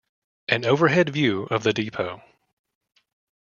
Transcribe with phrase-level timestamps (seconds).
[0.47, 2.23] An overhead view of the depot.